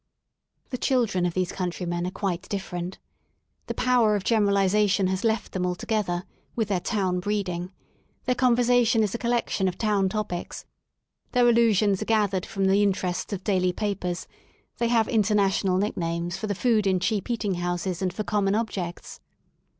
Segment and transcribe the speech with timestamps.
[0.71, 2.97] The children of these countrymen are quite different.
[3.67, 6.23] The power of generalisation has left them altogether,
[6.55, 7.73] with their town breeding j
[8.25, 10.65] their conversation is a col lection of town topics,
[11.33, 14.27] their allusions are gathered froni the interests of daily papers,
[14.79, 19.19] they have international nicknames for the food in cheap eating houses and for common objects.